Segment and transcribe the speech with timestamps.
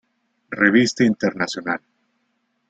[0.61, 1.79] Revista Internacional.